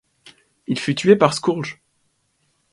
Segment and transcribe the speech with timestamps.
[0.65, 1.79] Il fut tué par Scourge.